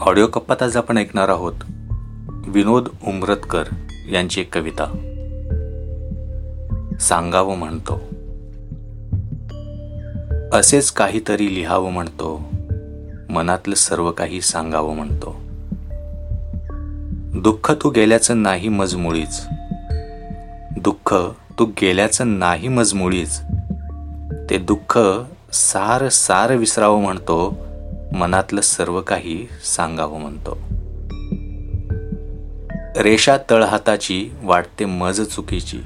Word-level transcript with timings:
Audio 0.00 0.26
कप्पात 0.26 0.62
आज 0.62 0.76
आपण 0.76 0.98
ऐकणार 0.98 1.28
आहोत. 1.28 1.52
विनोद 2.46 2.88
उमरतकर 3.06 3.64
यांची 4.10 4.40
एक 4.40 4.58
कविता. 4.58 4.84
सांगावं 7.00 7.56
म्हणतो. 7.56 8.00
असेच 10.58 10.90
काहीतरी 10.90 11.54
लिहावं 11.54 11.92
म्हणतो. 11.92 12.42
मनातलं 13.30 13.74
सर्व 13.74 14.10
काही 14.10 14.40
सांगावं 14.40 14.96
म्हणतो. 14.96 15.36
दुःख 17.40 17.72
तू 17.72 17.90
गेल्याचं 17.90 18.42
नाही 18.42 18.68
मजमुळीच. 18.68 19.46
दुःख 20.76 21.14
तू 21.58 21.66
गेल्याचं 21.66 22.38
नाही 22.38 22.68
मजमुळीच. 22.68 23.40
ते 24.50 24.58
दुःख 24.58 24.98
सार 25.52 26.08
सार 26.08 26.52
विसरावं 26.52 27.02
म्हणतो. 27.02 27.69
मनातलं 28.12 28.60
सर्व 28.60 29.00
काही 29.00 29.46
सांगावं 29.64 30.20
म्हणतो. 30.20 30.58
रेषा 33.02 33.36
तळहाताची 33.50 34.30
वाटते 34.42 34.84
मज 34.84 35.20
चुकीची. 35.20 35.80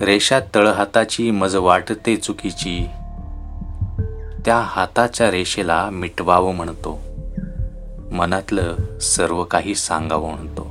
रेषा 0.00 0.40
तळहाताची 0.54 1.30
मज 1.30 1.56
वाटते 1.56 2.16
चुकीची. 2.16 2.86
त्या 4.44 4.60
हाताच्या 4.64 5.30
रेषेला 5.30 5.90
मिटवावं 5.90 6.54
म्हणतो. 6.54 6.98
मनातलं 8.12 8.74
सर्व 9.00 9.44
काही 9.44 9.74
सांगावं 9.74 10.32
म्हणतो. 10.32 10.62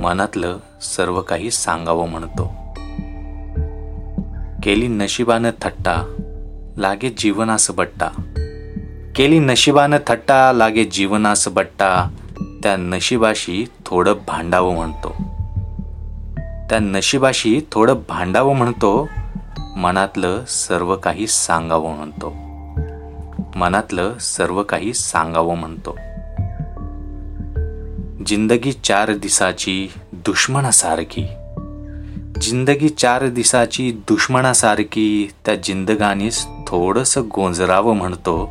मनातलं 0.00 0.58
सर्व 0.82 1.20
काही 1.20 1.50
सांगावं 1.50 2.08
म्हणतो. 2.08 2.52
केली 4.62 4.88
नशिबानं 4.88 5.50
थट्टा 5.62 6.16
लागे 6.78 7.10
जीवनास 7.18 7.70
बट्टा. 7.70 8.08
केली 9.16 9.38
नशिबानं 9.38 9.96
थट्टा 10.06 10.52
लागे 10.52 10.84
जीवनास 10.84 11.48
बट्टा. 11.48 12.08
त्या 12.62 12.76
नशिबाशी 12.76 13.64
थोडं 13.86 14.14
भांडावं 14.28 14.74
म्हणतो. 14.74 15.08
त्या 16.70 16.78
नशिबाशी 16.80 17.60
थोडं 17.72 17.94
भांडावं 18.08 18.56
म्हणतो 18.56 19.08
मनातलं 19.76 20.44
सर्व 20.48 20.96
काही 20.96 21.26
सांगावं 21.26 21.96
म्हणतो. 21.96 22.34
मनातलं 23.56 24.18
सर्व 24.20 24.62
काही 24.62 24.94
सांगावं 24.94 25.56
म्हणतो. 25.56 25.98
जिंदगी 28.26 28.72
चार 28.72 29.12
दिसाची 29.12 29.88
दुश्मनासारखी. 30.12 31.24
जिंदगी 32.40 32.88
चार 32.88 33.26
दिसाची 33.26 33.90
दुश्मनासारखी 33.90 35.30
त्या 35.44 35.54
जिंदगानीच 35.54 36.46
थोडंसं 36.66 37.22
गोंजरावं 37.34 37.96
म्हणतो. 37.96 38.50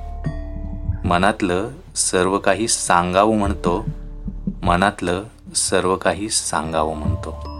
मनातलं 1.05 1.69
सर्व 1.95 2.37
काही 2.37 2.67
सांगावं 2.67 3.37
म्हणतो. 3.37 3.85
मनातलं 4.63 5.23
सर्व 5.55 5.95
काही 5.95 6.29
सांगावं 6.29 6.95
म्हणतो. 6.95 7.54